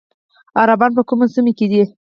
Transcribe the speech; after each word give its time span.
عربان 0.61 0.91
په 0.97 1.01
کومو 1.07 1.25
سیمو 1.33 1.51
کې 1.57 1.65
دي؟ 1.71 1.81